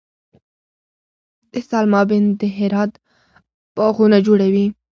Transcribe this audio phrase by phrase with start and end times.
[1.51, 2.91] د سلما بند د هرات
[3.75, 4.65] باغونه خړوبوي.